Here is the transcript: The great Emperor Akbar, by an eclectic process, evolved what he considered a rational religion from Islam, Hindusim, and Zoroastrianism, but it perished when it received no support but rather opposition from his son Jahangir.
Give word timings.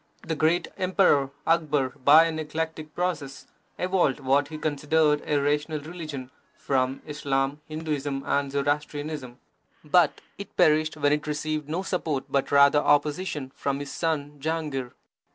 The 0.25 0.33
great 0.35 0.67
Emperor 0.77 1.29
Akbar, 1.45 1.89
by 1.89 2.23
an 2.25 2.39
eclectic 2.39 2.95
process, 2.95 3.45
evolved 3.77 4.19
what 4.19 4.47
he 4.47 4.57
considered 4.57 5.21
a 5.27 5.37
rational 5.39 5.79
religion 5.79 6.31
from 6.57 7.03
Islam, 7.05 7.61
Hindusim, 7.69 8.23
and 8.25 8.51
Zoroastrianism, 8.51 9.37
but 9.83 10.19
it 10.39 10.57
perished 10.57 10.97
when 10.97 11.13
it 11.13 11.27
received 11.27 11.69
no 11.69 11.83
support 11.83 12.23
but 12.29 12.51
rather 12.51 12.79
opposition 12.79 13.51
from 13.55 13.79
his 13.79 13.91
son 13.91 14.39
Jahangir. 14.39 14.93